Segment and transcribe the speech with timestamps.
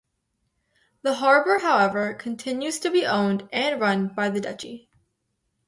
[1.03, 4.89] The harbour however continues to be owned and run by the Duchy.